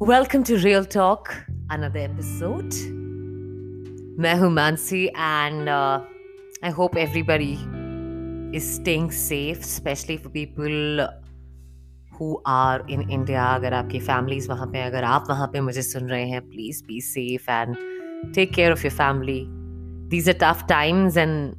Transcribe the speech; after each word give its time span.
Welcome 0.00 0.44
to 0.44 0.56
Real 0.56 0.86
Talk, 0.86 1.28
another 1.68 1.98
episode. 1.98 2.72
मैं 4.18 4.34
हूँ 4.40 4.50
Mansi 4.50 5.08
and 5.14 5.68
uh, 5.68 6.00
I 6.62 6.70
hope 6.70 6.96
everybody 6.96 7.58
is 8.56 8.76
staying 8.76 9.10
safe, 9.10 9.60
especially 9.60 10.16
for 10.16 10.30
people 10.30 11.06
who 12.18 12.40
are 12.46 12.80
in 12.88 13.10
India. 13.10 13.44
अगर 13.56 13.74
आपकी 13.74 14.00
families 14.06 14.48
वहाँ 14.48 14.66
पे 14.72 14.82
अगर 14.82 15.04
आप 15.04 15.26
वहाँ 15.30 15.46
पे 15.52 15.60
मुझे 15.60 15.82
सुन 15.82 16.08
रहे 16.10 16.24
हैं 16.30 16.40
please 16.48 16.80
be 16.80 17.00
safe 17.00 17.46
and 17.48 17.76
take 18.38 18.54
care 18.54 18.72
of 18.72 18.82
your 18.82 18.94
family. 19.02 19.46
These 20.08 20.28
are 20.28 20.38
tough 20.46 20.66
times 20.66 21.18
and 21.18 21.54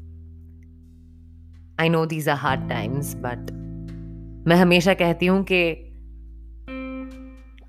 I 1.78 1.88
know 1.90 2.06
these 2.08 2.28
are 2.28 2.42
hard 2.48 2.68
times, 2.68 3.14
but 3.28 3.54
मैं 4.48 4.56
हमेशा 4.56 4.94
कहती 4.94 5.26
हूँ 5.26 5.44
कि 5.44 5.64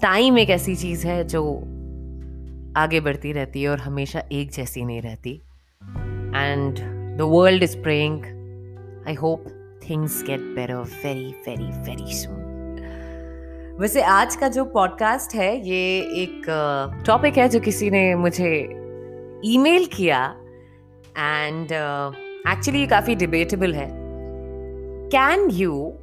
टाइम 0.03 0.39
एक 0.39 0.51
ऐसी 0.51 0.77
चीज़ 0.77 1.07
है 1.07 1.25
जो 1.25 1.57
आगे 2.77 3.01
बढ़ती 3.01 3.33
रहती 3.33 3.63
है 3.63 3.69
और 3.69 3.79
हमेशा 3.79 4.23
एक 4.33 4.51
जैसी 4.51 4.85
नहीं 4.85 5.03
रहती। 5.03 5.43
And 6.37 6.79
the 7.19 7.19
world 7.21 7.63
is 7.63 7.79
praying 7.79 8.25
I 9.09 9.15
hope 9.15 9.45
things 9.91 10.25
get 10.27 10.41
better 10.41 10.75
very 10.75 11.35
very 11.49 11.65
very 11.65 12.15
soon 12.15 13.77
वैसे 13.81 14.03
आज 14.03 14.37
का 14.37 14.49
जो 14.49 14.65
पॉडकास्ट 14.65 15.35
है 15.35 15.69
ये 15.69 15.99
एक 16.01 16.43
टॉपिक 17.07 17.33
uh, 17.33 17.39
है 17.39 17.49
जो 17.49 17.61
किसी 17.61 17.91
ने 17.91 18.15
मुझे 18.15 18.61
ईमेल 19.45 19.87
किया। 19.87 20.37
एंड 21.19 21.73
एक्चुअली 22.49 22.85
uh, 22.85 22.91
काफ़ी 22.91 23.15
डिबेटेबल 23.15 23.75
है। 23.75 23.89
Can 25.09 25.51
you 25.51 25.95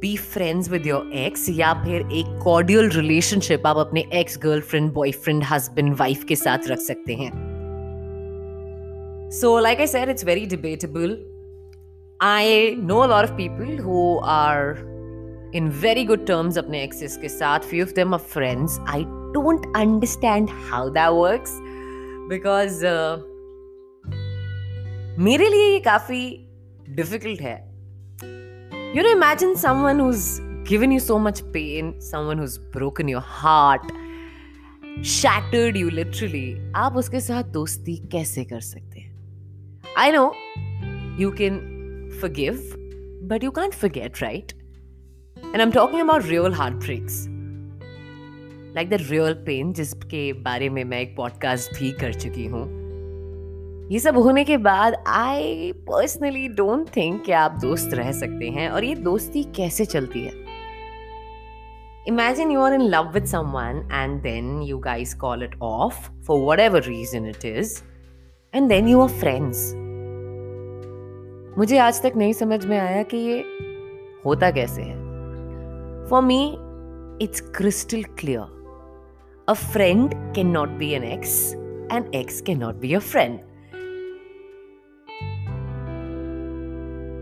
be 0.00 0.16
friends 0.16 0.68
with 0.70 0.86
your 0.86 1.10
ex 1.16 1.48
या 1.50 1.72
फिर 1.84 2.00
एक 2.12 2.38
कॉर्डियल 2.44 2.88
रिलेशनशिप 2.90 3.66
आप 3.66 3.76
अपने 3.76 4.04
ex 4.14 4.38
girlfriend 4.42 4.92
boyfriend 4.92 5.44
husband 5.44 5.94
wife 5.94 6.24
के 6.24 6.36
साथ 6.36 6.68
रख 6.68 6.78
सकते 6.78 7.14
हैं। 7.14 7.30
So 9.30 9.58
like 9.58 9.80
I 9.80 9.86
said 9.86 10.08
it's 10.08 10.24
very 10.24 10.46
debatable 10.46 11.16
I 12.20 12.74
know 12.76 13.06
lot 13.06 13.24
of 13.24 13.32
people 13.32 13.78
who 13.78 14.18
are 14.24 14.74
in 15.54 15.68
very 15.82 16.04
good 16.04 16.26
terms 16.26 16.58
अपने 16.58 16.82
एक्सेस 16.84 17.16
के 17.16 17.28
साथ. 17.28 17.60
Few 17.60 17.84
of 17.84 17.92
them 17.94 18.14
are 18.14 18.20
friends 18.20 18.78
I 18.88 19.04
don't 19.04 19.66
understand 19.76 20.48
how 20.70 20.88
that 20.90 21.10
works 21.12 21.58
because 22.30 22.84
मेरे 25.20 25.48
लिए 25.48 25.72
ये 25.72 25.78
काफ़ी 25.80 26.20
difficult 26.88 27.40
है। 27.40 27.67
You 28.94 29.02
know, 29.02 29.12
imagine 29.12 29.54
someone 29.54 29.98
who's 29.98 30.40
given 30.64 30.90
you 30.90 30.98
so 30.98 31.18
much 31.18 31.42
pain, 31.52 32.00
someone 32.00 32.38
who's 32.38 32.56
broken 32.56 33.06
your 33.06 33.20
heart, 33.20 33.82
shattered 35.02 35.76
you 35.76 35.90
literally. 35.90 36.72
आप 36.76 36.96
उसके 36.96 37.20
साथ 37.20 37.50
दोस्ती 37.56 37.96
कैसे 38.12 38.44
कर 38.44 38.60
सकते 38.60 39.00
हैं 39.00 39.16
I 39.96 40.10
know 40.10 40.32
you 41.18 41.30
can 41.32 41.60
forgive, 42.22 42.62
but 43.32 43.42
you 43.42 43.52
can't 43.52 43.74
forget, 43.74 44.22
right? 44.22 44.54
And 45.52 45.60
I'm 45.60 45.72
talking 45.72 46.00
about 46.00 46.24
real 46.24 46.50
heartbreaks. 46.52 47.28
Like 48.74 48.88
the 48.88 49.04
real 49.10 49.34
pain 49.34 49.72
जिसके 49.74 50.32
बारे 50.48 50.68
में 50.70 50.84
मैं 50.84 51.00
एक 51.00 51.16
पॉडकास्ट 51.16 51.78
भी 51.78 51.92
कर 52.00 52.12
चुकी 52.14 52.46
हूँ 52.46 52.66
ये 53.90 53.98
सब 53.98 54.16
होने 54.18 54.44
के 54.44 54.56
बाद 54.56 54.94
आई 55.06 55.72
पर्सनली 55.72 56.48
डोंट 56.48 56.88
थिंक 56.96 57.24
कि 57.24 57.32
आप 57.32 57.52
दोस्त 57.52 57.94
रह 57.94 58.12
सकते 58.12 58.48
हैं 58.48 58.70
और 58.70 58.84
ये 58.84 58.94
दोस्ती 58.94 59.42
कैसे 59.44 59.84
चलती 59.84 60.20
है? 60.20 60.32
Imagine 62.08 62.52
you 62.52 62.58
are 62.58 62.74
in 62.78 62.84
love 62.90 63.08
with 63.14 63.26
someone 63.34 63.80
and 64.00 64.20
then 64.26 64.50
you 64.70 64.80
guys 64.80 65.14
call 65.24 65.46
it 65.46 65.56
off 65.60 65.96
for 66.26 66.36
whatever 66.44 66.82
reason 66.88 67.26
it 67.32 67.44
is, 67.44 67.72
and 68.54 68.70
then 68.70 68.90
you 68.92 69.00
are 69.00 69.10
friends. 69.24 69.64
मुझे 71.58 71.78
आज 71.78 72.02
तक 72.02 72.12
नहीं 72.16 72.32
समझ 72.32 72.66
में 72.66 72.78
आया 72.78 73.02
कि 73.02 73.16
ये 73.16 73.44
होता 74.24 74.50
कैसे 74.50 74.82
है। 74.82 74.96
For 76.06 76.22
me 76.22 76.58
it's 77.24 77.40
crystal 77.40 78.02
clear 78.02 79.44
a 79.48 79.52
friend 79.52 80.34
can 80.34 80.46
not 80.46 80.68
be 80.68 80.90
an 80.90 81.04
ex 81.04 81.54
and 81.92 82.14
ex 82.14 82.40
can 82.40 82.58
not 82.58 82.74
be 82.74 82.94
a 82.94 82.98
friend 82.98 83.47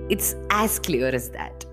It's 0.10 0.36
as 0.50 0.80
clear 0.80 1.08
as 1.08 1.30
that. 1.32 1.66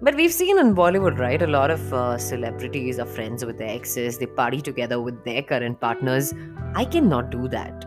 But 0.00 0.14
we've 0.14 0.32
seen 0.32 0.58
in 0.58 0.74
Bollywood, 0.74 1.18
right? 1.18 1.42
A 1.42 1.46
lot 1.46 1.70
of 1.70 1.92
uh, 1.92 2.16
celebrities 2.16 2.98
are 3.00 3.06
friends 3.06 3.44
with 3.44 3.58
their 3.58 3.68
exes, 3.68 4.16
they 4.16 4.26
party 4.26 4.60
together 4.60 5.00
with 5.00 5.24
their 5.24 5.42
current 5.42 5.80
partners. 5.80 6.32
I 6.74 6.84
cannot 6.84 7.30
do 7.30 7.48
that. 7.48 7.84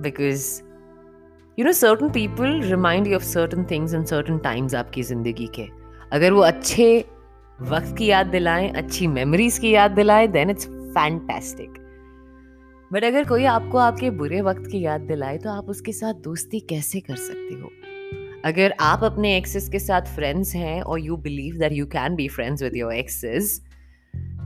Because, 0.00 0.62
you 1.56 1.64
know, 1.64 1.72
certain 1.72 2.10
people 2.10 2.60
remind 2.62 3.06
you 3.06 3.16
of 3.16 3.24
certain 3.24 3.66
things 3.66 3.92
in 3.92 4.06
certain 4.06 4.40
times 4.40 4.74
आपकी 4.74 5.02
ज़िंदगी 5.02 5.50
के 5.58 5.68
अगर 6.12 6.32
वो 6.32 6.40
अच्छे 6.42 6.88
वक्त 7.60 7.96
की 7.98 8.06
याद 8.06 8.26
दिलाएं 8.26 8.72
अच्छी 8.72 9.06
मेमोरीज 9.06 9.58
की 9.58 9.74
याद 9.74 9.90
दिलाएं 9.90 10.30
देन 10.32 10.50
इट्स 10.50 10.66
फैंटास्टिक 10.96 11.78
बट 12.93 13.03
अगर 13.03 13.23
कोई 13.23 13.43
आपको 13.45 13.77
आपके 13.77 14.09
बुरे 14.09 14.41
वक्त 14.41 14.63
की 14.71 14.81
याद 14.81 15.01
दिलाए 15.01 15.37
तो 15.37 15.49
आप 15.49 15.69
उसके 15.69 15.91
साथ 15.91 16.13
दोस्ती 16.13 16.59
कैसे 16.59 16.99
कर 16.99 17.15
सकते 17.15 17.53
हो? 17.55 17.69
अगर 18.45 18.73
आप 18.79 19.03
अपने 19.03 19.37
एक्सेस 19.37 19.69
के 19.69 19.79
साथ 19.79 20.01
फ्रेंड्स 20.01 20.55
हैं 20.55 20.81
और 20.81 20.99
you 20.99 21.17
believe 21.17 21.55
that 21.55 21.71
you 21.71 21.85
can 21.85 22.15
be 22.15 22.27
friends 22.27 22.63
with 22.63 22.75
your 22.75 22.93
exes 22.93 23.61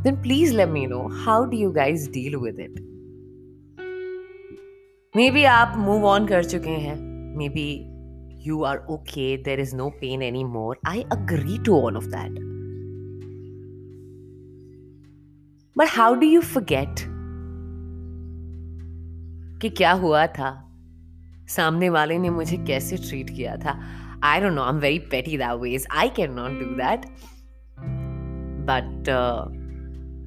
then 0.03 0.15
please 0.15 0.55
let 0.55 0.69
me 0.69 0.85
know 0.87 1.01
how 1.25 1.45
do 1.45 1.57
you 1.57 1.71
guys 1.71 2.09
deal 2.11 2.35
with 2.35 2.59
it 2.59 2.79
maybe 5.31 5.43
आप 5.43 5.73
मूव 5.77 6.05
ऑन 6.05 6.27
कर 6.27 6.43
चुके 6.43 6.69
हैं. 6.69 6.95
Maybe 7.49 7.69
you 8.47 8.63
are 8.63 8.85
okay 8.89 9.37
there 9.37 9.59
is 9.59 9.75
no 9.75 9.89
pain 9.89 10.21
anymore 10.43 10.79
I 10.87 11.01
agree 11.01 11.57
to 11.65 11.81
all 11.81 11.97
of 11.97 12.05
that 12.05 12.39
but 15.77 15.87
how 15.89 16.15
do 16.15 16.27
you 16.27 16.41
forget 16.41 17.18
कि 19.61 19.69
क्या 19.69 19.91
हुआ 19.91 20.25
था? 20.27 20.51
सामने 21.49 21.89
वाले 21.89 22.17
ने 22.17 22.29
मुझे 22.29 22.57
कैसे 22.57 22.97
ट्रीट 22.97 23.29
किया 23.29 23.55
था? 23.55 23.79
I 24.23 24.41
don't 24.41 24.53
know 24.53 24.61
I 24.61 24.69
am 24.69 24.79
very 24.79 24.99
petty 25.11 25.37
that 25.37 25.59
ways 25.61 25.87
I 25.91 26.09
can 26.15 26.33
not 26.33 26.59
do 26.59 26.65
that 26.75 27.05
but 28.69 29.09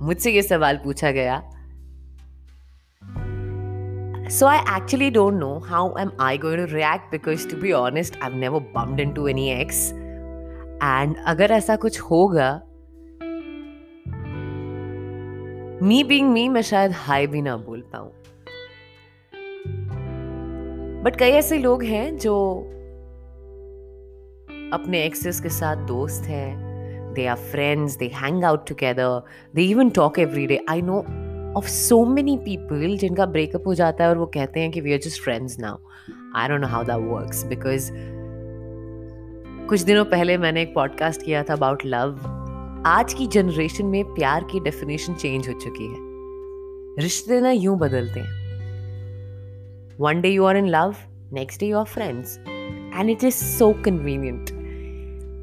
मुझसे 0.02 0.32
ये 0.32 0.42
सवाल 0.42 0.76
पूछा 0.84 1.10
गया। 1.10 1.42
So 4.34 4.46
I 4.48 4.58
actually 4.72 5.08
don't 5.14 5.38
know 5.42 5.54
how 5.70 5.80
am 6.02 6.10
I 6.26 6.36
going 6.42 6.60
to 6.60 6.66
react 6.74 7.10
because 7.14 7.42
to 7.48 7.56
be 7.62 7.72
honest, 7.78 8.14
I've 8.22 8.36
never 8.42 8.60
bumped 8.76 9.00
into 9.04 9.24
any 9.32 9.46
ex. 9.54 9.80
And 10.82 11.16
अगर 11.26 11.52
ऐसा 11.52 11.76
कुछ 11.76 12.00
होगा 12.00 12.48
me 15.86 16.02
being 16.04 16.30
me 16.32 16.48
मैं 16.48 16.62
शायद 16.62 16.92
हाई 16.92 17.26
भी 17.26 17.42
ना 17.42 17.56
बोल 17.56 17.80
पाऊँ। 17.92 18.10
बट 21.02 21.16
कई 21.16 21.30
ऐसे 21.30 21.58
लोग 21.58 21.82
हैं 21.82 22.18
जो 22.18 22.34
अपने 24.72 25.04
एक्सेस 25.04 25.40
के 25.40 25.48
साथ 25.48 25.76
दोस्त 25.76 26.24
हैं। 26.24 26.72
They 27.14 27.26
are 27.26 27.36
friends 27.36 27.96
they 27.96 28.06
hang 28.06 28.44
out 28.44 28.68
together 28.68 29.22
they 29.54 29.62
even 29.62 29.90
talk 29.90 30.18
every 30.18 30.46
day 30.46 30.64
I 30.68 30.82
know 30.82 30.98
of 31.58 31.68
so 31.68 32.04
many 32.04 32.36
people 32.36 32.96
जिनका 32.96 33.26
ब्रेकअप 33.26 33.66
हो 33.66 33.74
जाता 33.74 34.04
है 34.04 34.10
और 34.10 34.18
वो 34.18 34.26
कहते 34.26 34.60
हैं 34.60 34.70
कि 34.70 34.80
we 34.80 34.92
are 34.92 34.98
just 34.98 35.22
friends 35.22 35.58
now 35.58 35.76
I 36.36 36.48
don't 36.48 36.60
know 36.60 36.66
how 36.66 36.82
that 36.82 37.10
works 37.12 37.44
because 37.44 37.90
कुछ 39.68 39.80
दिनों 39.80 40.04
पहले 40.04 40.38
मैंने 40.38 40.62
एक 40.62 40.74
पॉडकास्ट 40.74 41.22
किया 41.22 41.42
था 41.42 41.52
अबाउट 41.52 41.82
लव 41.84 42.20
आज 42.86 43.14
की 43.14 43.26
जनरेशन 43.26 43.86
में 43.86 44.04
प्यार 44.04 44.44
की 44.44 44.60
डेफिनेशन 44.60 45.14
चेंज 45.14 45.48
हो 45.48 45.52
चुकी 45.54 45.86
है। 45.86 45.96
रिश्ते 47.02 47.40
ना 47.40 47.50
यूँ 47.50 47.78
बदलते 47.78 48.20
हैं। 48.20 48.41
One 50.02 50.20
day 50.20 50.32
you 50.32 50.46
are 50.46 50.56
in 50.56 50.68
love, 50.68 50.98
next 51.30 51.58
day 51.58 51.66
you 51.68 51.76
are 51.76 51.86
friends. 51.86 52.40
And 52.92 53.08
it 53.08 53.22
is 53.22 53.36
so 53.36 53.72
convenient. 53.72 54.50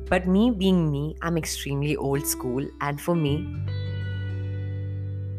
But 0.09 0.27
me 0.27 0.51
being 0.51 0.91
me, 0.91 1.15
I'm 1.21 1.37
extremely 1.37 1.95
old 1.95 2.27
school. 2.27 2.65
And 2.81 2.99
for 2.99 3.15
me, 3.15 3.35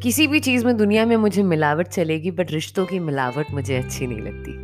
किसी 0.03 0.27
भी 0.27 0.41
चीज़ 0.41 0.65
में 0.67 0.77
दुनिया 0.77 1.05
में 1.07 1.17
मुझे 1.17 1.43
मिलावट 1.43 1.89
चलेगी 1.89 2.31
बट 2.31 2.53
रिश्तों 2.53 2.87
की 2.87 2.99
मिलावट 2.99 3.51
मुझे 3.55 3.77
अच्छी 3.77 4.07
नहीं 4.07 4.21
लगती 4.21 4.57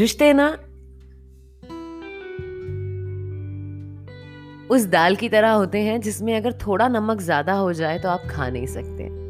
रिश्ते 0.00 0.32
ना 0.32 0.48
उस 4.70 4.86
दाल 4.94 5.16
की 5.16 5.28
तरह 5.28 5.50
होते 5.50 5.80
हैं 5.80 6.00
जिसमें 6.00 6.34
अगर 6.36 6.52
थोड़ा 6.66 6.88
नमक 6.88 7.20
ज़्यादा 7.20 7.52
हो 7.52 7.72
जाए 7.72 7.98
तो 7.98 8.08
आप 8.08 8.28
खा 8.30 8.48
नहीं 8.48 8.66
सकते 8.66 9.23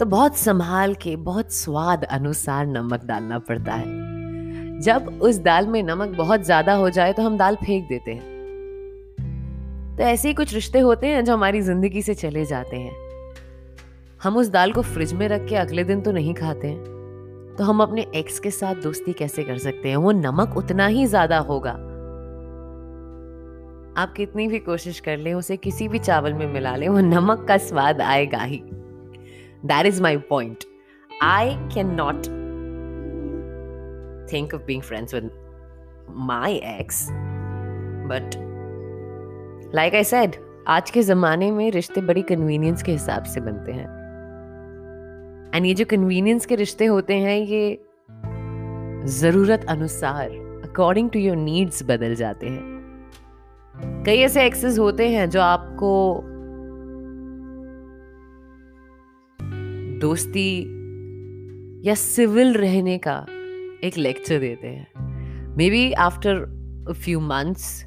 तो 0.00 0.06
बहुत 0.06 0.36
संभाल 0.36 0.94
के, 0.94 1.14
बहुत 1.16 1.52
स्वाद 1.52 2.04
अनुसार 2.04 2.66
नमक 2.66 3.04
डालना 3.04 3.38
पड़ता 3.38 3.72
है। 3.72 4.80
जब 4.80 5.18
उस 5.22 5.38
दाल 5.38 5.66
में 5.66 5.82
नमक 5.82 6.16
बहुत 6.18 6.44
ज़्यादा 6.44 6.74
हो 6.74 6.88
जाए 6.90 7.12
तो 7.12 7.22
हम 7.22 7.36
दाल 7.38 7.56
फेंक 7.56 7.88
देते 7.88 8.12
हैं। 8.12 8.22
तो 9.96 10.02
ऐसे 10.02 10.28
ही 10.28 10.34
कुछ 10.34 10.54
रिश्ते 10.54 10.78
होते 10.78 11.06
हैं 11.06 11.24
जो 11.24 11.32
हमारी 11.32 11.60
ज़िंदगी 11.60 12.02
से 12.02 12.14
चले 12.14 12.44
जाते 12.44 12.76
हैं। 12.76 12.92
हम 14.22 14.36
उस 14.36 14.48
दाल 14.48 14.72
को 14.72 14.82
फ्रिज 14.82 15.12
में 15.12 15.28
रख 15.28 15.46
के 15.48 15.56
अगले 15.56 15.84
दिन 15.84 16.00
तो 16.00 16.12
नहीं 16.12 16.34
खाते 16.34 16.68
हैं। 16.68 17.54
तो 17.58 17.64
हम 17.64 17.82
अपने 17.82 18.06
एक्स 18.14 18.38
के 18.38 18.50
साथ 18.50 18.74
दोस्ती 18.74 19.12
कैसे 19.12 19.44
कर 19.44 19.58
सकते 19.58 19.88
हैं? 19.88 19.96
वो 19.96 20.12
नमक 20.12 20.56
उतना 20.56 20.86
ही 20.86 21.06
ज़्यादा 21.06 21.38
होगा। 21.38 21.72
आप 24.02 24.14
कितनी 24.16 24.48
भी 24.48 24.58
कोशिश 24.58 25.00
कर 25.00 25.16
लें, 25.16 25.32
उसे 25.34 25.56
किसी 25.58 25.88
भी 25.88 25.98
चावल 25.98 26.32
में 26.32 26.46
मिला 26.46 26.76
लें, 26.76 26.88
वो 26.88 27.00
नमक 27.00 27.44
का 27.48 27.56
स्वाद 27.58 28.00
आएगा 28.00 28.42
ही। 28.42 28.62
Is 29.86 30.02
my 30.02 30.16
point 30.16 30.64
I 31.22 31.54
can 31.54 31.86
not 31.86 32.26
think 34.32 34.54
of 34.54 34.62
being 34.62 34.82
friends 34.82 35.14
with 35.14 35.30
my 36.10 36.54
ex 36.54 37.08
but 38.10 38.30
like 39.74 39.94
I 39.94 40.04
said 40.04 40.36
आज 40.68 40.90
के 40.90 41.02
ज़माने 41.02 41.50
में 41.50 41.70
रिश्ते 41.70 42.00
बड़ी 42.00 42.22
कन्वीनियंस 42.22 42.82
के 42.82 42.92
हिसाब 42.92 43.22
से 43.22 43.40
बनते 43.40 43.72
हैं। 43.72 44.00
एंड 45.54 45.66
ये 45.66 45.74
जो 45.74 45.84
कन्वीनियंस 45.84 46.46
के 46.46 46.54
रिश्ते 46.54 46.86
होते 46.86 47.14
हैं, 47.14 47.38
ये 47.38 47.84
ज़रूरत 49.04 49.64
अनुसार 49.68 50.30
अकॉर्डिंग 50.70 51.10
टू 51.10 51.18
योर 51.18 51.36
नीड्स 51.36 51.82
बदल 51.82 52.14
जाते 52.14 52.46
हैं। 52.46 54.02
कई 54.06 54.18
ऐसे 54.18 54.46
एक्सेस 54.46 54.78
होते 54.78 55.08
हैं 55.08 55.30
जो 55.30 55.40
आपको 55.40 56.22
दोस्ती 60.00 60.60
या 61.88 61.94
सिविल 61.94 62.54
रहने 62.54 62.98
का 62.98 63.26
एक 63.84 63.98
लेक्चर 63.98 64.38
देते 64.38 64.68
हैं। 64.68 65.56
Maybe 65.70 65.92
after 65.92 66.38
few 66.92 67.20
months 67.20 67.84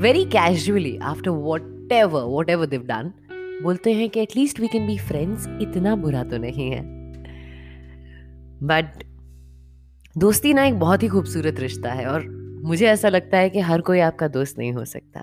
very 0.00 0.24
casually 0.24 0.96
after 0.96 1.30
whatever 1.92 2.22
whatever 2.50 2.66
दिव 2.66 2.82
डन 2.82 3.12
बोलते 3.62 3.92
हैं 3.92 4.10
कि 4.10 4.20
at least 4.20 4.60
we 4.60 4.68
can 4.68 4.86
be 4.86 4.98
friends 4.98 5.48
इतना 5.60 5.96
बुरा 5.96 6.24
तो 6.24 6.38
नहीं 6.38 6.70
है। 6.70 6.82
बट 8.62 9.02
दोस्ती 10.18 10.54
ना 10.54 10.64
एक 10.64 10.78
बहुत 10.78 11.02
ही 11.02 11.08
खूबसूरत 11.08 11.60
रिश्ता 11.60 11.92
है 11.92 12.06
और 12.06 12.28
मुझे 12.64 12.86
ऐसा 12.86 13.08
लगता 13.08 13.38
है 13.38 13.50
कि 13.50 13.60
हर 13.60 13.80
कोई 13.80 14.00
आपका 14.00 14.28
दोस्त 14.28 14.58
नहीं 14.58 14.72
हो 14.72 14.84
सकता। 14.84 15.22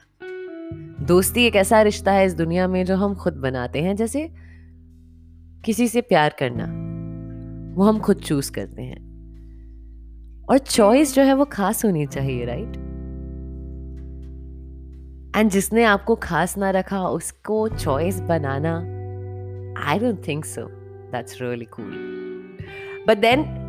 दोस्ती 1.08 1.46
एक 1.46 1.56
ऐसा 1.56 1.82
रिश्ता 1.82 2.12
है 2.12 2.26
इस 2.26 2.34
दुनिया 2.34 2.68
में 2.68 2.86
जो 2.86 2.96
हम 2.96 3.16
खुद 3.16 3.34
बनाते 3.34 3.82
हैं, 3.82 3.96
जैसे 3.96 4.34
किसी 5.66 5.88
से 5.88 6.02
प्यार 6.02 6.36
करना, 6.40 6.66
वो 7.76 7.84
हम 7.84 8.00
खुद 8.00 8.18
चूज़ 8.18 8.52
करते 8.52 8.82
हैं। 8.82 8.98
और 10.50 10.58
चॉइस 10.58 11.16
जो 11.16 11.22
है 11.22 11.34
वो 11.34 11.46
खास 11.46 11.86
होनी 11.86 12.06
चाहिए 12.06 12.46
राइट 12.46 12.76
एंड 15.36 15.52
जिसने 15.52 15.84
आपको 15.84 16.16
खास 16.16 16.58
ना 16.58 16.70
रखा, 16.70 17.08
उसको 17.08 17.68
choice 17.70 18.20
banana 18.20 18.76
I 19.92 20.00
don't 20.00 20.28
think 20.28 20.46
so 20.46 20.68
that's 21.12 21.42
really 21.42 21.66
cool 21.66 21.92
but 23.08 23.18
then 23.18 23.67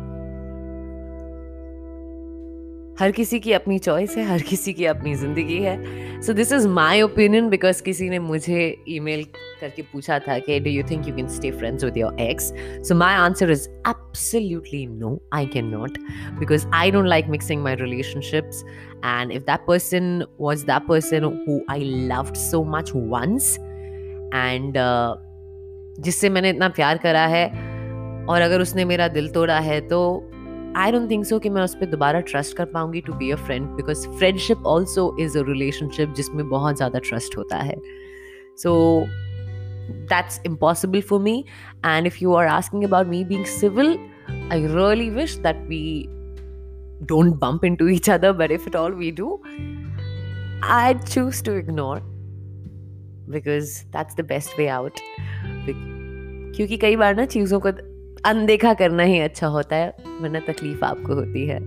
हर 2.99 3.11
किसी 3.11 3.39
की 3.39 3.51
अपनी 3.53 3.77
चॉइस 3.79 4.15
है, 4.17 4.23
हर 4.23 4.41
किसी 4.41 4.73
की 4.73 4.85
अपनी 4.85 5.13
ज़िंदगी 5.15 5.57
है। 5.57 6.21
So 6.21 6.33
this 6.33 6.51
is 6.53 6.67
my 6.67 7.01
opinion 7.01 7.49
because 7.49 7.81
किसी 7.83 8.09
ने 8.09 8.19
मुझे 8.19 8.83
ईमेल 8.89 9.23
करके 9.61 9.81
पूछा 9.81 10.17
था 10.19 10.37
कि 10.39 10.59
do 10.59 10.69
you 10.69 10.83
think 10.83 11.07
you 11.07 11.15
can 11.15 11.27
stay 11.27 11.51
friends 11.51 11.83
with 11.83 11.97
your 11.97 12.19
ex 12.19 12.51
so 12.87 12.95
my 12.95 13.15
answer 13.15 13.51
is 13.51 13.67
absolutely 13.69 14.85
no 14.87 15.19
I 15.33 15.45
can 15.45 15.65
not 15.65 15.97
because 16.39 16.67
I 16.67 16.91
don't 16.91 17.07
like 17.07 17.27
mixing 17.27 17.63
my 17.63 17.75
relationships 17.75 18.63
and 19.05 19.31
if 19.31 19.43
that 19.43 19.65
person 19.67 20.23
was 20.39 20.65
that 20.65 20.87
person 20.87 21.23
who 21.23 21.59
I 21.69 21.83
loved 21.83 22.35
so 22.35 22.63
much 22.63 22.91
once 22.95 23.57
and 23.59 24.73
जिससे 25.99 26.29
मैंने 26.29 26.49
इतना 26.49 26.69
प्यार 26.69 26.97
करा 26.97 27.25
है 27.27 27.47
और 28.25 28.41
अगर 28.41 28.61
उसने 28.61 28.85
मेरा 28.85 29.07
दिल 29.07 29.29
तोड़ा 29.29 29.59
है 29.59 29.79
तो 29.81 30.28
आई 30.77 30.91
डोंट 30.91 31.09
थिंक 31.11 31.25
सो 31.25 31.39
कि 31.39 31.49
मैं 31.49 31.61
उस 31.61 31.75
पर 31.75 31.85
दोबारा 31.85 32.19
ट्रस्ट 32.31 32.55
कर 32.57 32.65
पाऊँगी 32.73 33.01
to 33.01 33.13
be 33.13 33.31
a 33.31 33.35
friend 33.35 33.67
because 33.77 34.07
friendship 34.09 34.65
also 34.67 35.15
is 35.19 35.37
a 35.37 35.43
relationship 35.47 36.13
जिसमें 36.17 36.47
बहुत 36.49 36.75
ज़्यादा 36.77 36.99
ट्रस्ट 36.99 37.37
होता 37.37 37.57
है 37.57 37.75
so 38.57 38.75
that's 40.09 40.41
impossible 40.45 41.01
for 41.01 41.19
me 41.19 41.43
and 41.85 42.07
if 42.07 42.17
you 42.21 42.33
are 42.33 42.47
asking 42.47 42.83
about 42.83 43.07
me 43.07 43.23
being 43.25 43.45
civil 43.45 43.97
I 44.51 44.65
really 44.67 45.09
wish 45.09 45.37
that 45.37 45.67
we 45.69 45.83
don't 47.01 47.39
bump 47.39 47.63
into 47.63 47.87
each 47.87 48.09
other, 48.09 48.33
but 48.33 48.51
if 48.51 48.67
at 48.67 48.75
all 48.75 48.91
we 48.91 49.11
do, 49.11 49.41
I'd 50.61 51.05
choose 51.05 51.41
to 51.43 51.53
ignore 51.53 52.01
because 53.29 53.85
that's 53.91 54.15
the 54.15 54.23
best 54.23 54.57
way 54.57 54.67
out. 54.67 55.01
क्योंकि 56.55 56.77
कई 56.77 56.95
बार 56.95 57.15
ना 57.15 57.25
चीज़ों 57.25 57.59
को 57.59 57.71
अनदेखा 58.29 58.73
करना 58.73 59.03
ही 59.03 59.19
अच्छा 59.19 59.47
होता 59.47 59.75
है, 59.75 59.93
वरना 60.21 60.39
तकलीफ़ 60.39 60.83
आपको 60.85 61.13
होती 61.13 61.45
है। 61.47 61.59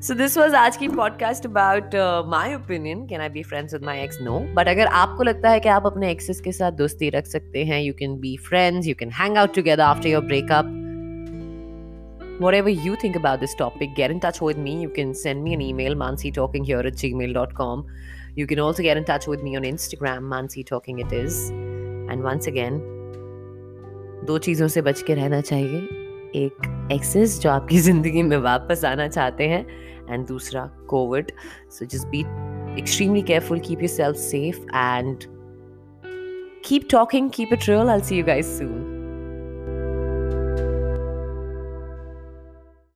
सो 0.00 0.14
दिस 0.14 0.36
वॉज़ 0.38 0.54
आज 0.56 0.76
की 0.76 0.88
podcast 0.88 1.46
about 1.46 1.94
my 2.30 2.54
opinion 2.54 3.06
can 3.06 3.20
I 3.20 3.28
be 3.28 3.42
friends 3.42 3.74
with 3.74 3.84
my 3.84 4.00
ex 4.00 4.18
no 4.22 4.38
but 4.56 4.68
अगर 4.68 4.86
आपको 4.86 5.22
लगता 5.22 5.50
है 5.50 5.60
कि 5.60 5.68
आप 5.68 5.86
अपने 5.86 6.10
एक्सेस 6.10 6.40
के 6.40 6.52
साथ 6.52 6.72
दोस्ती 6.72 7.08
रख 7.10 7.26
सकते 7.26 7.64
हैं 7.64 7.80
you 7.80 7.94
can 7.94 8.18
be 8.20 8.36
friends 8.48 8.86
you 8.86 8.94
can 8.98 9.10
hang 9.10 9.38
out 9.38 9.54
together 9.54 9.82
after 9.82 10.08
your 10.08 10.22
breakup 10.24 10.68
whatever 12.54 12.70
you 12.86 12.94
think 13.04 13.16
about 13.16 13.40
this 13.40 13.56
topic 13.58 13.94
get 13.94 14.12
in 14.12 14.18
touch 14.18 14.38
with 14.42 14.58
me 14.58 14.74
you 14.82 14.90
can 14.96 15.12
send 15.22 15.42
me 15.42 15.52
an 15.52 15.62
email 15.72 15.96
Mansi 15.96 16.30
talking 16.30 16.70
your 16.70 16.86
at 16.86 16.94
Gmail 17.14 17.34
dot 17.34 17.52
com 17.52 17.84
you 18.38 18.46
can 18.46 18.60
also 18.60 18.82
get 18.82 18.98
in 18.98 19.04
touch 19.08 19.28
with 19.28 19.40
me 19.40 19.56
on 19.56 19.64
Instagram 19.64 20.30
Mansi 20.30 20.62
talking 20.70 21.00
it 21.00 21.12
is 21.14 21.42
and 21.52 22.22
once 22.22 22.48
again 22.48 22.80
दो 24.28 24.38
चीज़ों 24.38 24.68
से 24.68 24.82
बच 24.82 25.02
के 25.02 25.14
रहना 25.14 25.40
चाहिए। 25.40 25.78
एक 26.36 26.88
access 26.92 27.38
जो 27.40 27.50
आपकी 27.50 27.78
ज़िंदगी 27.88 28.22
में 28.22 28.36
वापस 28.36 28.84
आना 28.84 29.08
चाहते 29.08 29.48
हैं 29.48 29.66
एंड 30.10 30.26
दूसरा 30.26 30.66
Covid 30.88 31.32
so 31.70 31.84
just 31.84 32.06
be 32.06 32.20
extremely 32.80 33.22
careful 33.22 33.60
keep 33.60 33.80
yourself 33.88 34.16
safe 34.16 34.60
and 34.76 35.24
keep 36.64 36.88
talking 36.90 37.30
keep 37.30 37.52
it 37.52 37.68
real 37.68 37.88
I 37.88 38.00
see 38.00 38.18
you 38.18 38.24
guys 38.24 38.58
soon 38.58 38.97